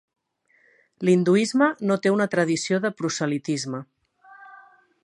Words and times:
L"hinduisme 1.05 1.67
no 1.91 1.99
té 2.07 2.15
una 2.17 2.29
tradició 2.37 2.81
de 2.87 2.93
proselitisme. 3.03 3.85